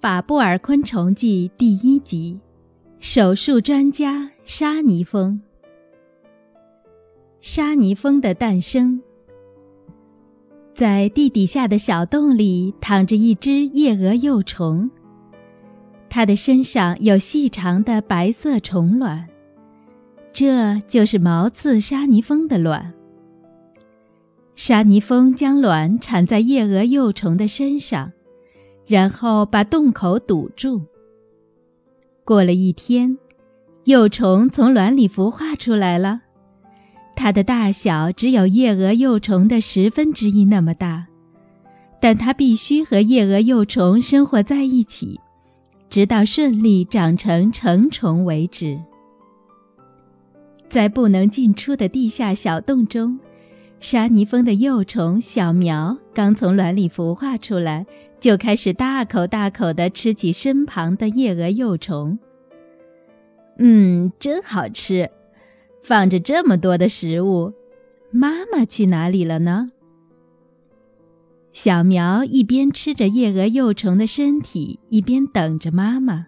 [0.00, 2.38] 法布尔昆虫记第一集：
[2.98, 5.40] 手术专家沙尼蜂。
[7.40, 9.00] 沙尼蜂的诞生。
[10.74, 14.90] 在地底下的小洞里躺着一只夜蛾幼虫，
[16.10, 19.26] 它的身上有细长的白色虫卵，
[20.30, 22.92] 这就是毛刺沙尼蜂的卵。
[24.54, 28.12] 沙尼蜂将卵产在夜蛾幼虫的身上。
[28.86, 30.80] 然后把洞口堵住。
[32.24, 33.18] 过了一天，
[33.84, 36.22] 幼虫从卵里孵化出来了。
[37.14, 41.06] 它的大小只有夜蛾幼虫的十分之一那么大，
[42.00, 45.18] 但它必须和夜蛾幼虫生活在一起，
[45.88, 48.78] 直到顺利长成成虫为止。
[50.68, 53.18] 在不能进出的地下小洞中，
[53.80, 57.86] 沙尼蜂的幼虫小苗刚从卵里孵化出来。
[58.18, 62.18] 就开始大口大口地吃起身旁的夜蛾幼虫。
[63.58, 65.10] 嗯，真好吃！
[65.82, 67.52] 放着这么多的食物，
[68.10, 69.70] 妈妈去哪里了呢？
[71.52, 76.26] 小苗一边吃着夜蛾幼虫的身体，一边等着妈妈。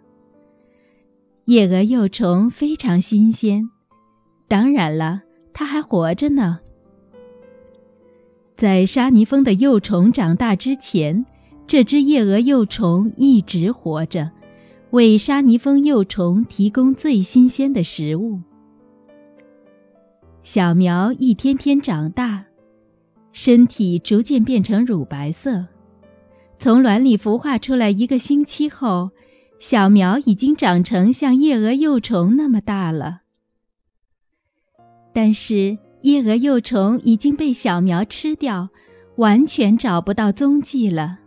[1.46, 3.68] 夜蛾幼虫非常新鲜，
[4.46, 5.22] 当然了，
[5.54, 6.60] 它还活着呢。
[8.58, 11.24] 在沙尼蜂的幼虫长大之前。
[11.68, 14.30] 这只夜蛾幼虫一直活着，
[14.90, 18.40] 为沙尼蜂幼虫提供最新鲜的食物。
[20.42, 22.46] 小苗一天天长大，
[23.32, 25.66] 身体逐渐变成乳白色。
[26.58, 29.10] 从卵里孵化出来一个星期后，
[29.60, 33.20] 小苗已经长成像夜蛾幼虫那么大了。
[35.12, 38.68] 但是夜蛾幼虫已经被小苗吃掉，
[39.16, 41.18] 完全找不到踪迹了。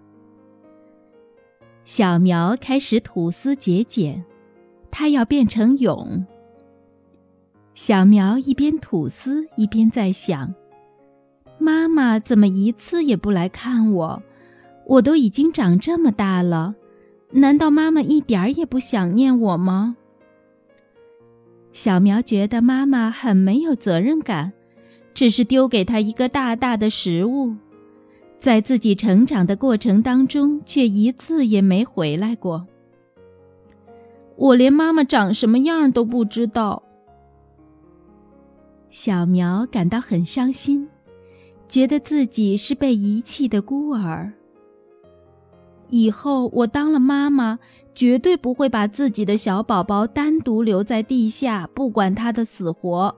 [1.84, 4.24] 小苗开始吐丝结茧，
[4.90, 6.26] 它要变成蛹。
[7.74, 10.54] 小苗一边吐丝一边在想
[11.60, 14.24] ：“妈妈怎么一次也不来看我？
[14.86, 16.76] 我都已经长这么大了，
[17.32, 19.98] 难道妈妈一点儿也不想念我吗？”
[21.74, 24.52] 小苗觉得妈妈很没有责任感，
[25.14, 27.56] 只是丢给他一个大大的食物。
[28.40, 32.66] 在自己成长的过程当中，却一次也没回来过。
[34.36, 36.82] 我连妈妈长什么样都不知道。
[38.90, 40.90] 小苗感到很伤心，
[41.68, 44.34] 觉得自己是被遗弃的孤儿。
[45.90, 47.60] 以后我当了妈妈，
[47.94, 53.16] 绝对不会把自己的小宝宝单独留在地下，不管他的死活。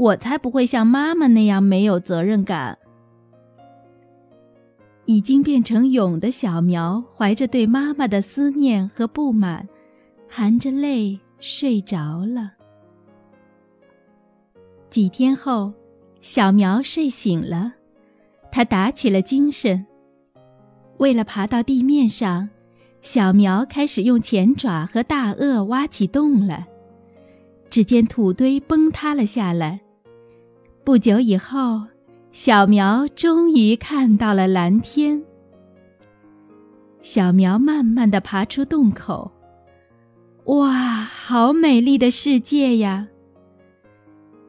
[0.00, 2.78] 我才不会像妈妈那样没有责任感。
[5.04, 9.68] 已经变成蛹的小苗，怀着对妈妈的思念和不满，
[10.26, 12.52] 含着泪睡着了。
[14.88, 15.70] 几天后，
[16.22, 17.74] 小苗睡醒了，
[18.50, 19.84] 它打起了精神。
[20.96, 22.48] 为了爬到地面上，
[23.02, 26.66] 小苗开始用前爪和大颚挖起洞来。
[27.68, 29.78] 只见土堆崩塌了下来。
[30.84, 31.82] 不久以后。
[32.32, 35.20] 小苗终于看到了蓝天。
[37.02, 39.32] 小苗慢慢的爬出洞口，
[40.44, 43.08] 哇，好美丽的世界呀！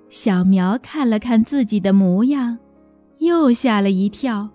[0.10, 2.60] 小苗看了看自己的模样，
[3.18, 4.48] 又吓了一跳。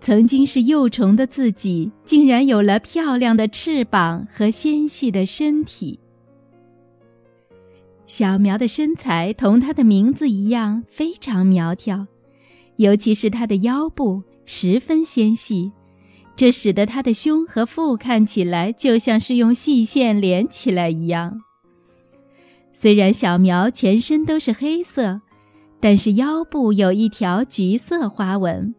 [0.00, 6.00] 曾经是幼虫的自己，竟然有了漂亮的翅膀和纤细的身体。
[8.08, 12.06] 小苗的身材同它的名字一样，非常苗条，
[12.76, 15.70] 尤其是它的腰部十分纤细，
[16.34, 21.38] 这使得它的胸和腹看起来就像是用细线连起来一样。
[22.72, 25.20] 虽然小苗全身都是黑色，
[25.78, 28.74] 但是腰部有一条橘色花纹，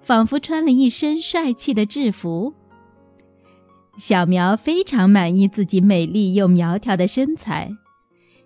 [0.00, 2.54] 仿佛穿了一身帅气的制服。
[3.98, 7.70] 小苗非常满意自己美丽又苗条的身材。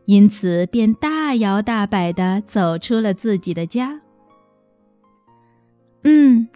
[0.07, 4.01] 因此，便大摇大摆地走出了自己的家。
[6.03, 6.47] 嗯，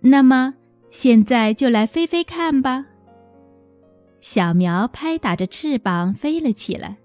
[0.00, 0.54] 那么
[0.90, 2.86] 现在就来飞飞看吧。
[4.20, 6.96] 小苗拍打着翅膀飞了起来，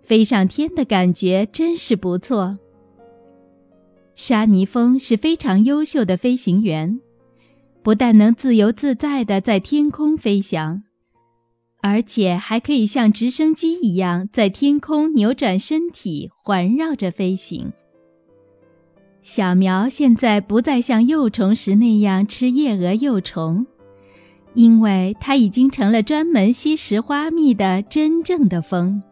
[0.00, 2.58] 飞上天的感觉真是不错。
[4.14, 6.98] 沙尼蜂是非常优秀的飞行员，
[7.82, 10.82] 不但能自由自在地在天空飞翔。
[11.80, 17.72] 而且还可以像直升机一样在天空扭转身体，环绕着飞行。
[19.22, 23.66] 小苗现在不再像幼虫时那样吃夜蛾幼虫，
[24.54, 29.02] 因为它已经成了专门吸食花蜜的真正的蜂。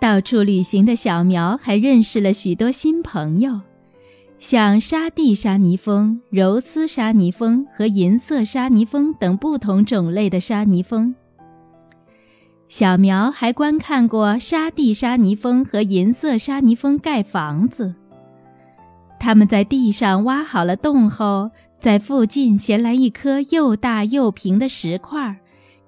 [0.00, 3.60] 到处旅行的小苗还认识了许多新朋友，
[4.38, 11.14] 像沙地沙泥蜂、柔丝沙泥蜂和银色沙泥蜂等不同种类的沙泥蜂。
[12.68, 17.94] 小苗还观看过沙地沙泥蜂和银色沙泥蜂盖房子。
[19.18, 21.50] 他们在地上挖好了洞后，
[21.80, 25.36] 在附近衔来一颗又大又平的石块，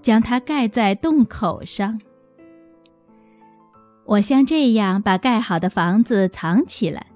[0.00, 2.00] 将它盖在洞口上。
[4.06, 7.06] 我像这样把盖好的房子藏起来，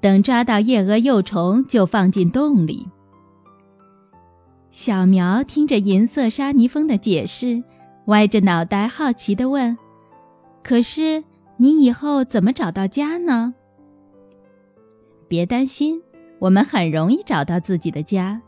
[0.00, 2.88] 等抓到夜蛾幼虫就放进洞里。
[4.70, 7.62] 小苗听着银色沙泥蜂的解释，
[8.06, 9.76] 歪着脑袋好奇地问
[10.62, 11.22] ：“可是
[11.56, 13.52] 你以后怎么找到家呢？”
[15.28, 16.00] 别担心，
[16.38, 18.40] 我们很容易找到自己的家，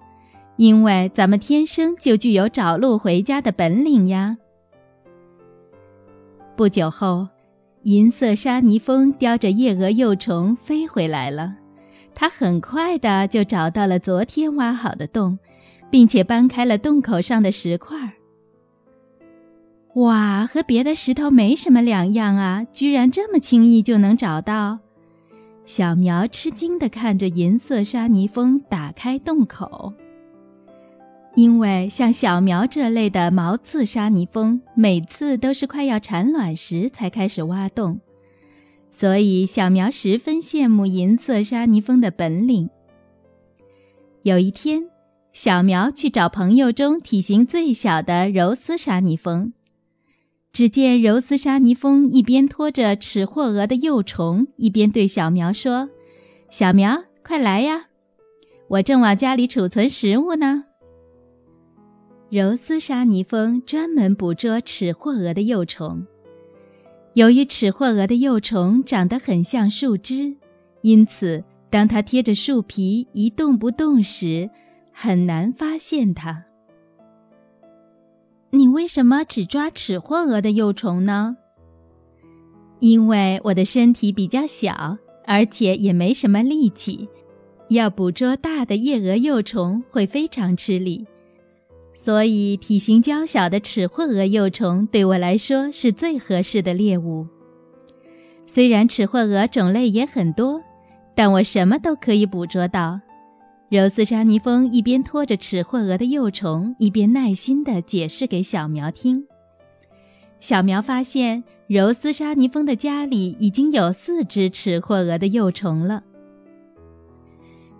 [0.56, 4.38] 因为咱们天生就具有找路回家的本领呀。
[6.56, 7.28] 不久后。
[7.84, 11.56] 银色沙泥蜂叼着夜蛾幼虫飞回来了，
[12.14, 15.38] 它很快的就找到了昨天挖好的洞，
[15.90, 17.96] 并且搬开了洞口上的石块。
[19.94, 22.64] 哇，和别的石头没什么两样啊！
[22.73, 24.79] 居然这么轻易就能找到。
[25.64, 29.93] 小苗吃惊地看着银色沙泥蜂打开洞口。
[31.34, 38.00] 因为像小苗这类的毛刺沙泥蜂，每次都是快要产卵时才开始挖洞，
[38.90, 42.69] 所以小苗十分羡慕银色沙泥蜂的本领。
[44.23, 44.84] 有一天，
[45.32, 49.55] 小苗去找朋友中体型最小的柔丝沙泥蜂，
[50.52, 55.88] 只见柔丝沙泥蜂一边拖着齿货蛾的幼虫，一边对小苗说
[56.50, 57.87] ：“小苗，快来呀，
[58.69, 60.64] 我正往家里储存食物呢。”
[62.32, 66.02] 柔丝沙泥蜂专门捕捉齿或蛾的幼虫。
[67.12, 70.34] 由于齿或蛾的幼虫长得很像树枝，
[70.81, 74.49] 因此当它贴着树皮一动不动时，
[74.94, 76.43] 很难发现它。
[78.49, 81.37] 你为什么只抓齿或蛾的幼虫呢？
[82.81, 84.96] 因为我的身体比较小，
[85.26, 87.06] 而且也没什么力气，
[87.69, 91.06] 要捕捉大的夜蛾幼虫会非常吃力。
[91.94, 97.27] 所以，体型娇小的齿货蛾幼虫对我来说是最合适的猎物。
[98.47, 100.61] 虽然齿货蛾种类也很多，
[101.15, 103.00] 但我什么都可以捕捉到。
[103.69, 109.25] 柔丝沙泥蜂一边拖着齿货蛾的幼虫，一边耐心地解释给小苗听。
[110.41, 116.03] 小苗发现，柔丝沙泥蜂的家里已经有四只齿货蛾的幼虫了。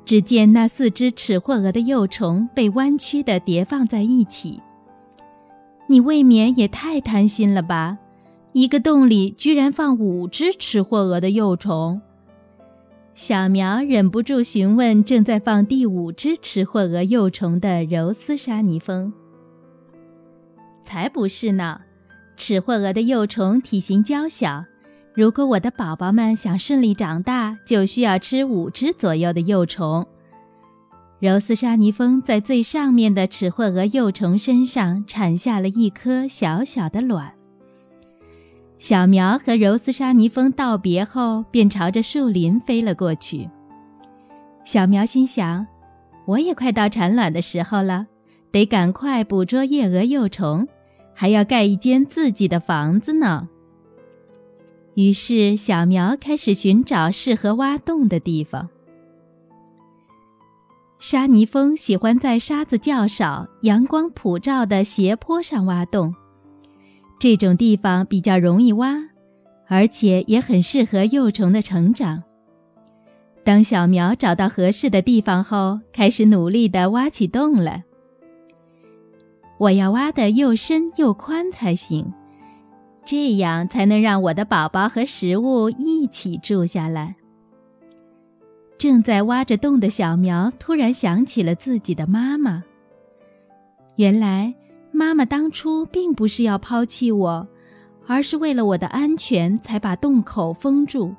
[0.05, 4.61] 只见那四只齿货蛾的幼虫被弯曲地叠放在一起。
[5.87, 7.99] 你未免也太贪心了吧！
[8.53, 12.01] 一个洞里居然放五只齿货蛾的幼虫。
[13.15, 19.13] 小苗忍不住询问正在放第五只齿货蛾幼虫的柔丝沙泥蜂
[20.83, 21.81] ：“才不是呢！
[22.37, 24.65] 齿货蛾的幼虫体型娇小。”
[25.15, 30.07] 如果我的宝宝们想顺利长大，就需要吃五只左右的幼虫。
[31.21, 37.31] 柔丝沙泥蜂在最上面的齿货蛾幼虫身上产下了一颗小小的卵。
[38.79, 43.49] 小苗和柔丝沙泥蜂道别后，便朝着树林飞了过去。
[44.65, 45.67] 小苗心想
[46.27, 48.07] ：“我也快到产卵的时候了，
[48.51, 50.67] 得赶快捕捉夜蛾幼虫，
[51.15, 53.49] 还要盖一间自己的房子呢。”
[54.95, 58.69] 于是，小苗开始寻找适合挖洞的地方。
[60.99, 66.15] 沙泥蜂喜欢在沙子较少、阳光普照的斜坡上挖洞，
[67.19, 69.03] 这种地方比较容易挖，
[69.67, 72.23] 而且也很适合幼虫的成长。
[73.43, 77.83] 当小苗找到合适的地方后，开始努力地挖起洞来。
[79.59, 82.13] 我要挖得又深又宽才行。
[83.05, 87.17] 这样才能让我的宝宝和食物一起住下来。
[88.79, 92.65] 正在挖着洞的小苗突然想起了自己的妈妈。
[93.97, 94.55] 原来，
[94.91, 97.47] 妈妈当初并不是要抛弃我，
[98.07, 101.15] 而是为了我的安全才把洞口封住。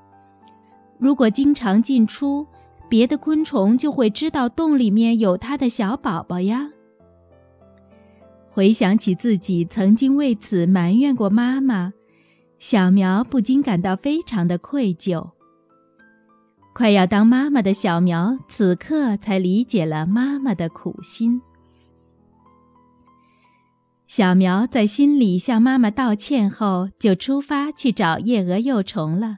[0.97, 2.45] 如果经常进出，
[2.89, 6.67] 别的昆虫就会知道洞里面有它的小宝宝呀。
[8.53, 11.91] 回想起自己曾经为此埋怨过妈妈，
[12.59, 15.31] 小苗不禁感到非常的愧疚。
[16.71, 21.41] 快要当妈妈的小苗，此刻才理解了妈妈的苦心。
[24.05, 29.37] 小苗在心里向妈妈道歉后，就出发去找夜蛾幼虫了。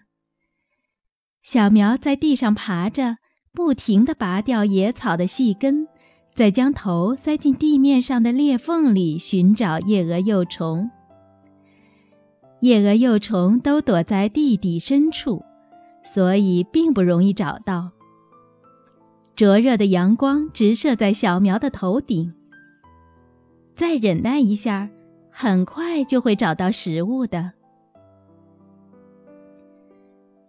[1.41, 3.15] 小苗在地上爬着，
[3.53, 5.87] 不停地拔掉野草的细根，
[6.35, 10.91] 再将头塞进地面上的裂缝里寻找夜蛾幼虫。
[12.59, 15.41] 夜蛾幼虫都躲在地底深处，
[16.03, 17.89] 所以并不容易找到。
[19.33, 22.33] 灼热的阳光直射在小苗的头顶。
[23.73, 24.89] 再忍耐一下，
[25.31, 27.53] 很快就会找到食物的。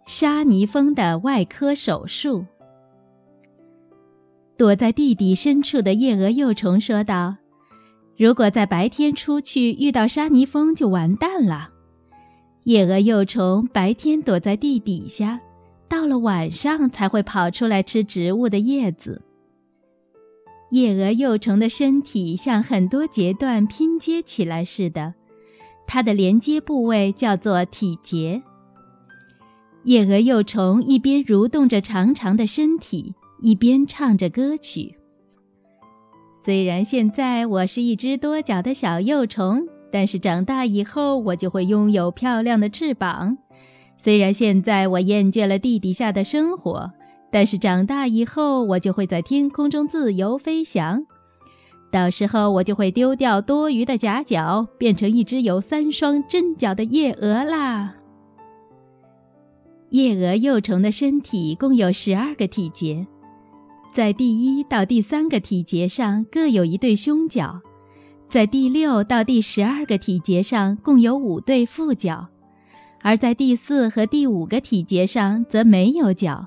[0.05, 2.45] 沙泥蜂的外科手术。
[4.57, 7.35] 躲在地底深处的夜蛾幼虫说道
[8.17, 11.69] ：“如果在白天出去遇到沙泥蜂，就完蛋了。”
[12.65, 15.39] 夜蛾幼虫白天躲在地底下，
[15.87, 19.21] 到了晚上才会跑出来吃植物的叶子。
[20.71, 25.13] 夜蛾幼虫的身体像很多节段拼接起来似的，
[25.85, 28.41] 它的连接部位叫做体节。
[29.83, 34.95] 夜蛾幼虫一边蠕动着长长的身体，一边唱着歌曲。
[36.43, 43.37] 虽然现在我是一只多脚的小幼虫，但是长大以后我就会拥有漂亮的翅膀。
[43.97, 46.91] 虽然现在我厌倦了地底下的生活。
[47.29, 51.05] 但是长大以后，我就会在天空中自由飞翔。
[51.91, 57.95] 到时候，我就会丢掉多余的夹角，变成一只有三双真脚的夜蛾啦。
[59.89, 63.05] 夜蛾幼虫的身体共有十二个体节，
[63.97, 67.59] 在第一到第三个体节上各有一对胸角，
[68.29, 72.27] 在第六到第十二个体节上共有五对腹角，
[73.01, 76.45] 而在第四和第五个体节上则没有角。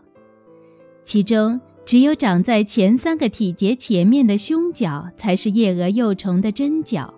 [1.04, 7.12] 其中只有长在前三个体节前面的胸角才是夜蛾幼虫的真角。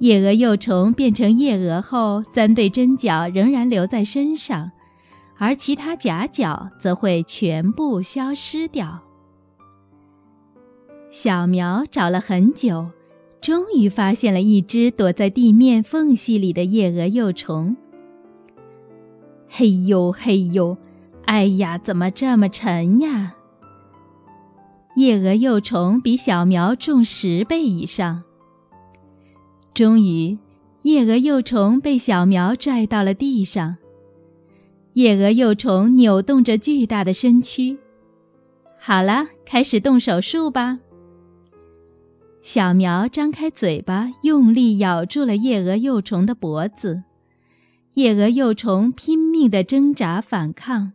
[0.00, 4.72] 夜蛾幼虫变成夜蛾后，三对真角仍然留在身上，
[5.38, 9.00] 而其他夹角则会全部消失掉。
[11.10, 12.90] 小苗找了很久，
[13.40, 17.76] 终于发现了一只躲在地面缝隙里的夜蛾幼虫。
[19.48, 20.76] 嘿呦嘿呦！
[21.24, 23.34] 哎呀，怎么这么沉呀？
[24.96, 28.24] 夜蛾幼虫比小苗重十倍以上。
[29.72, 30.36] 终于，
[30.82, 33.76] 夜蛾幼虫被小苗拽到了地上。
[34.98, 37.78] 夜蛾幼虫扭动着巨大的身躯。
[38.80, 40.80] 好了，开始动手术吧。
[42.42, 47.04] 小苗张开嘴巴，用力咬住了夜蛾幼虫的脖子。
[47.94, 50.90] 夜蛾幼虫拼命地挣扎反抗。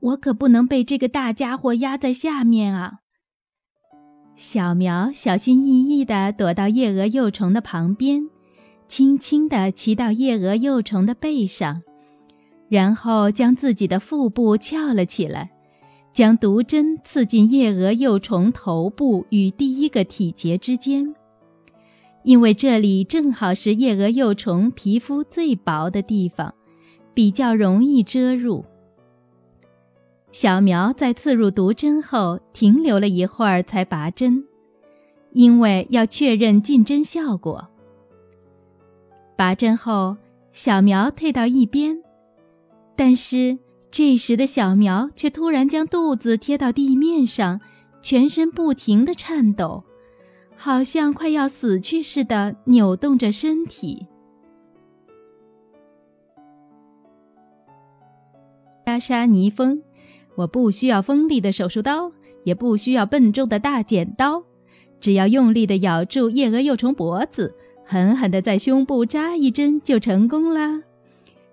[0.00, 2.94] 我可不能被这个大家伙压在下面啊！
[4.34, 8.28] 小苗小心翼翼地躲到夜蛾幼虫的旁边，
[8.88, 11.82] 轻轻地骑到夜蛾幼虫的背上，
[12.74, 15.48] 然后将自己的腹部翘了起来，
[16.12, 21.14] 将毒针刺进夜蛾幼虫头部与第一个体节之间，
[22.24, 26.52] 因为这里正好是夜蛾幼虫皮肤最薄的地方，
[27.14, 28.64] 比较容易遮入。
[30.32, 34.44] 小苗在刺入毒针后停留了一会儿才拔针，
[35.30, 37.68] 因为要确认进针效果。
[39.36, 40.16] 拔针后，
[40.50, 42.02] 小苗退到一边，
[42.96, 43.58] 但是
[43.90, 47.60] 这时的小苗却突然将肚子贴到地面上，
[48.02, 49.84] 全身不停地颤抖，
[50.56, 54.06] 好像快要死去似的扭动着身体。
[58.86, 59.82] 沙沙尼风。
[60.36, 62.10] 我不需要锋利的手术刀，
[62.42, 64.42] 也不需要笨重的大剪刀，
[64.98, 70.82] 只要用力地咬住夜蛾幼虫脖子，狠狠地在胸部扎一针就成功啦！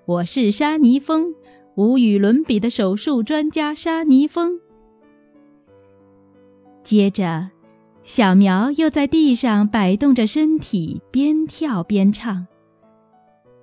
[0.05, 1.35] 我是沙尼风，
[1.75, 4.59] 无与伦比的手术专家沙尼风。
[6.83, 7.49] 接着，
[8.03, 12.47] 小苗又在地上摆动着身体，边跳边唱。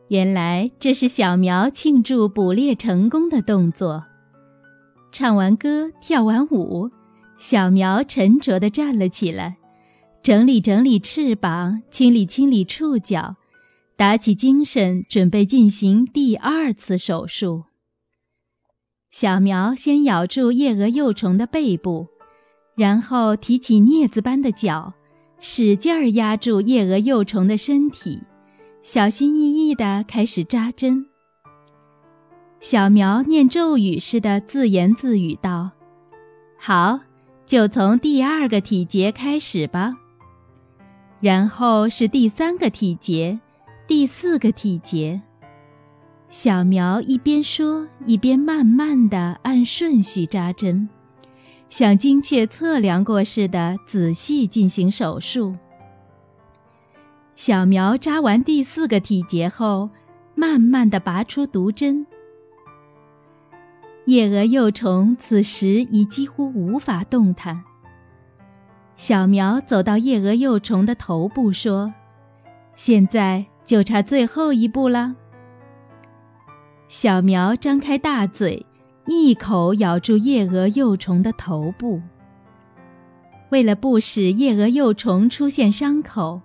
[0.07, 4.05] 原来这是小苗庆祝捕猎成功的动作。
[5.11, 6.89] 唱完歌，跳完舞，
[7.37, 9.57] 小苗沉着地站了起来，
[10.23, 13.35] 整理整理翅膀，清理清理触角，
[13.99, 17.65] 打起精神，准备进行第二次手术。
[19.11, 22.07] 小苗先咬住夜蛾幼虫的背部，
[22.77, 24.95] 然后提起镊子般的脚，
[25.41, 28.23] 使劲儿压住夜蛾幼虫的身体，
[28.85, 31.05] 小心翼翼地开始扎针。
[32.61, 35.73] 小苗念咒语似的自言自语道
[36.57, 37.01] ：“好，
[37.47, 39.97] 就从第二个体节开始吧。”
[41.21, 43.41] 然后是第三个体节，
[43.89, 45.19] 第四个体节。
[46.29, 50.91] 小苗一边说，一边慢慢地按顺序扎针，
[51.71, 55.57] 像精确测量过似的仔细进行手术。
[57.35, 59.89] 小苗扎完第四个体节后，
[60.35, 62.07] 慢慢地拔出毒针。
[64.05, 67.65] 叶蛾幼虫此时已几乎无法动弹。
[68.97, 71.95] 小苗走到叶蛾幼虫的头部，说
[72.77, 75.15] ：“现在就差最后一步了。”
[76.89, 78.65] 小苗张开大嘴，
[79.07, 82.01] 一口咬住夜蛾幼虫的头部。
[83.51, 86.41] 为了不使夜蛾幼虫出现伤口，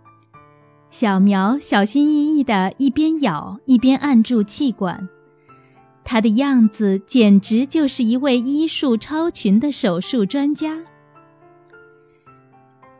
[0.89, 5.08] 小苗小心翼翼地一边咬一边按住气管。
[6.03, 10.77] 他的样子简直就是一位医术超群的手术专家。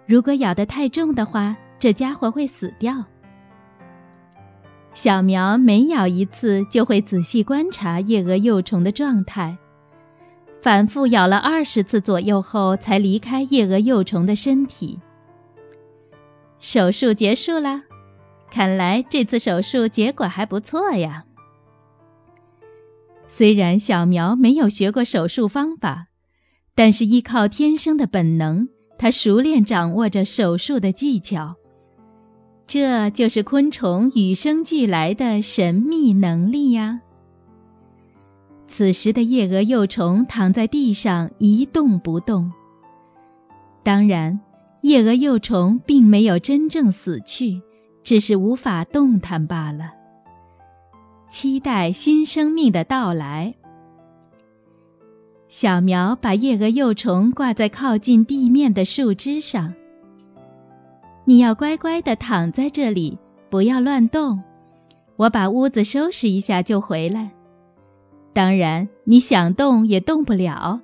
[0.06, 3.04] 如果咬得太重的话，这家伙会死掉。
[4.94, 9.58] 小苗每咬一次，就会仔细观察叶蛾幼虫的状态，
[10.62, 15.00] 反复咬了二十次左右后，才离开叶蛾幼虫的身体。
[16.60, 17.84] 手术结束啦，
[18.52, 21.26] 看来这次手术结果还不错呀。
[23.28, 26.06] 虽然小苗没有学过手术方法，
[26.76, 28.70] 但是依靠天生的本能，
[29.00, 31.56] 他熟练掌握着手术的技巧。
[32.66, 37.02] 这就是昆虫与生俱来的神秘能力呀！
[38.68, 42.52] 此时的夜蛾幼虫躺在地上一动不动。
[43.84, 44.40] 当然，
[44.82, 47.62] 夜蛾幼虫并没有真正死去，
[48.04, 49.92] 只是无法动弹罢了。
[51.30, 53.54] 期待新生命的到来。
[55.50, 59.72] 小苗把夜蛾幼虫挂在靠近地面的树枝上。
[61.26, 63.18] 你要乖乖地躺在这里，
[63.50, 64.42] 不要乱动。
[65.16, 67.32] 我把屋子收拾一下就回来。
[68.34, 70.82] 当然，你想动也动不了。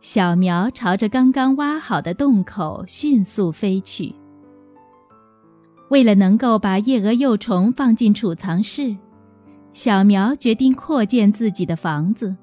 [0.00, 4.14] 小苗朝着刚刚挖好的洞口迅速飞去。
[5.90, 8.96] 为了能够把夜蛾幼虫放进储藏室，
[9.72, 12.34] 小苗决定扩建自己的房子。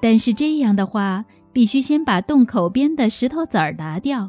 [0.00, 4.28] 但是这样的话，必须先把洞口边的石头子儿拿掉。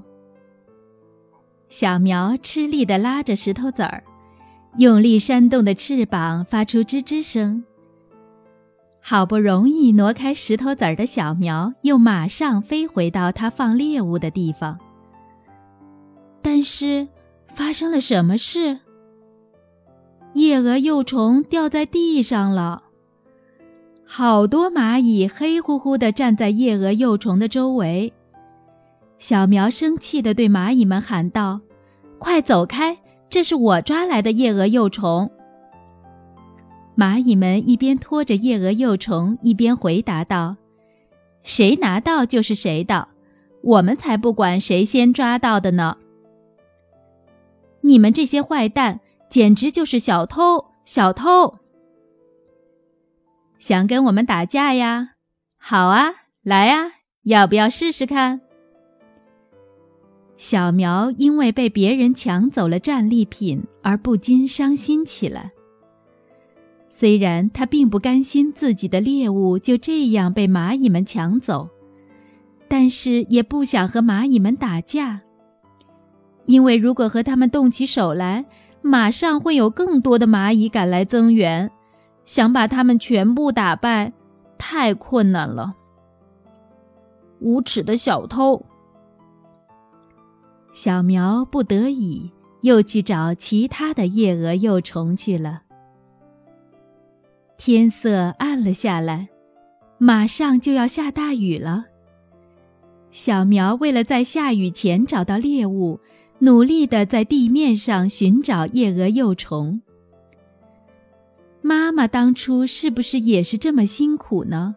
[1.74, 4.04] 小苗吃力地拉着石头子儿，
[4.78, 7.64] 用力扇动的翅膀发出吱吱声。
[9.02, 14.78] 好不容易挪开石头子儿的小苗，又马上飞回到它放猎物的地方。
[16.44, 17.08] 但是，
[17.48, 18.78] 发生了什么事？
[20.34, 22.84] 夜蛾幼虫掉在地上了，
[24.06, 28.14] 好多蚂蚁黑乎乎地站在夜蛾幼虫的周围。
[29.24, 31.62] 小苗生气地对蚂蚁们喊道
[32.20, 32.98] ：“快走开！
[33.30, 35.32] 这是我抓来的夜蛾幼虫。”
[36.98, 40.58] 蚂蚁们一边拖着夜蛾幼虫，一边回答道
[41.42, 43.08] ：“谁拿到就是谁的，
[43.62, 45.96] 我们才不管谁先抓到的呢！
[47.80, 50.66] 你们这些坏蛋，简直就是小偷！
[50.84, 51.60] 小偷！
[53.58, 55.12] 想跟我们打架呀？
[55.58, 56.12] 好啊，
[56.44, 56.92] 来啊，
[57.24, 58.42] 要不要试试看？”
[60.44, 65.54] 小苗因为被别人抢走了战利品而不禁伤心起来。
[66.90, 71.70] 虽然他并不甘心自己的猎物就这样被蚂蚁们抢走，
[72.68, 75.22] 但是也不想和蚂蚁们打架，
[76.46, 78.44] 因为如果和他们动起手来，
[78.82, 81.72] 马上会有更多的蚂蚁赶来增援，
[82.26, 84.12] 想把他们全部打败，
[84.58, 85.74] 太困难了。
[87.40, 88.66] 无耻的小偷！
[90.74, 92.32] 小苗不得已，
[92.62, 95.62] 又去找其他的夜蛾幼虫去了。
[97.58, 99.30] 天色暗了下来，
[100.00, 101.86] 马上就要下大雨了。
[103.12, 106.00] 小苗为了在下雨前找到猎物，
[106.40, 109.80] 努力地在地面上寻找夜蛾幼虫。
[111.62, 114.76] 妈妈当初是不是也是这么辛苦呢？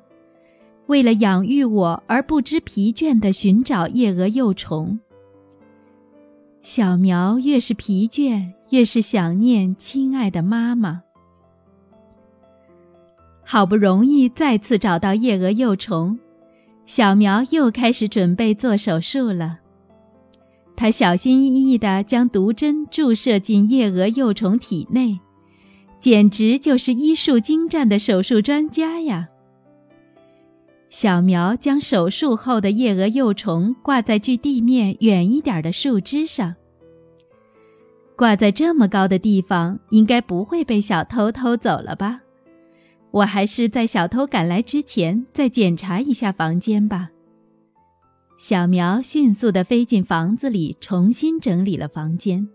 [0.89, 5.01] 为了养育我而不知疲倦地寻找夜蛾幼虫。
[6.67, 11.01] 小苗越是疲倦，越是想念亲爱的妈妈。
[13.45, 16.19] 好不容易再次找到夜蛾幼虫，
[16.85, 19.61] 小苗又开始准备做手术了。
[20.75, 25.21] 他小心翼翼地将毒针注射进夜蛾幼虫体内，
[26.01, 29.29] 简直就是医术精湛的手术专家呀！
[30.89, 36.55] 小苗将手术后的夜蛾幼虫挂在距地面远一点的树枝上，
[38.17, 42.21] 挂在这么高的地方，应该不会被小偷偷走了吧？
[43.11, 47.11] 我还是在小偷赶来之前再检查一下房间吧。
[48.39, 52.49] 小苗迅速地飞进房子里，重新整理了房间。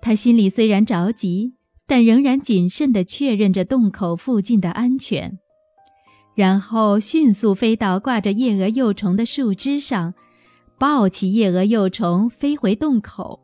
[0.00, 1.54] 他心里虽然着急，
[1.86, 5.38] 但仍然谨慎地确认着洞口附近的安全，
[6.36, 10.12] 然后迅速飞到挂着夜蛾幼虫的树枝上，
[10.78, 13.40] 抱起夜蛾幼虫飞回洞口。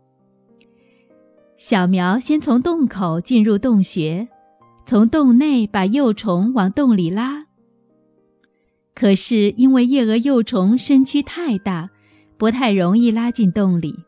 [1.57, 4.29] 小苗先从洞口进入洞穴，
[4.85, 7.47] 从洞内把幼虫往洞里拉。
[8.95, 11.89] 可是因为夜蛾幼虫身躯太大，
[12.37, 14.01] 不太容易拉进洞里。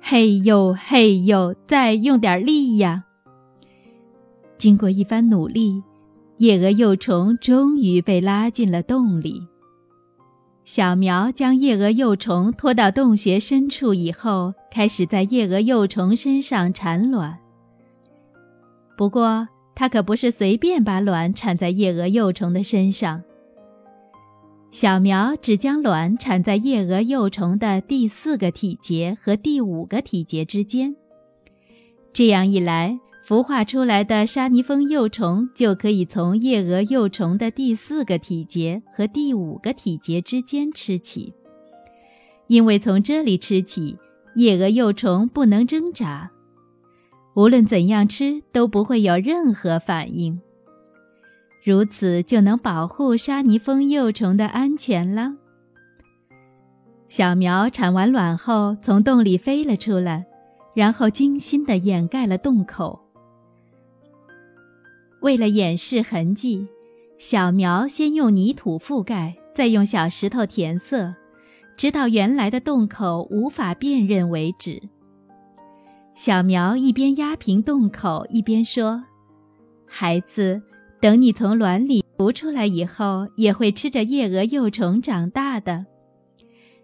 [0.00, 3.04] 嘿呦嘿呦，再用点力呀！
[4.56, 5.82] 经过一番努力，
[6.38, 9.46] 夜蛾幼虫终于被拉进了洞里。
[10.64, 17.38] 小苗将夜蛾幼虫拖到洞穴深处以后，开始在夜蛾幼虫身上产卵。
[18.96, 23.22] 不过，它可不是随便把卵产在夜蛾幼虫的身上。
[24.70, 30.96] 小苗只将卵产在夜蛾幼虫的第四个体节和第五个体节之间。
[32.12, 41.32] 这样一来，孵化出来的沙泥蜂幼虫就可以从夜蛾幼虫的第四个体节和第五个体节之间吃起，
[42.48, 43.96] 因为从这里吃起，
[44.34, 46.30] 夜蛾幼虫不能挣扎，
[47.34, 50.38] 无论怎样吃都不会有任何反应。
[51.64, 55.32] 如此就能保护沙泥蜂幼虫的安全了。
[57.08, 60.26] 小苗产完卵后，从洞里飞了出来，
[60.74, 63.00] 然后精心地掩盖了洞口。
[65.24, 66.68] 为了掩饰痕迹，
[67.16, 71.14] 小苗先用泥土覆盖，再用小石头填色，
[71.78, 74.82] 直到原来的洞口无法辨认为止。
[76.14, 79.02] 小苗一边压平洞口，一边说
[79.88, 80.60] ：“孩子，
[81.00, 85.86] 等你从卵里孵出来以后，也会吃着夜蛾幼虫长大的。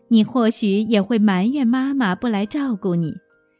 [0.09, 3.13] 你或许也会埋怨妈妈不来照顾你，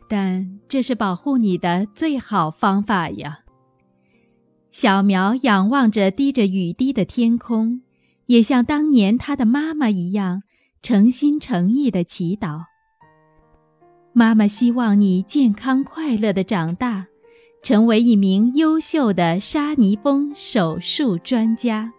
[0.09, 3.40] 但这是保护你的最好方法呀。”
[4.73, 7.83] 小苗仰望着滴着雨滴的天空，
[8.27, 10.43] 也像当年他的妈妈一样，
[10.81, 12.63] 诚心诚意地祈祷。
[14.13, 17.07] 妈妈希望你健康快乐地长大，
[17.63, 21.93] 成为一名优秀的沙尼翁手术专家。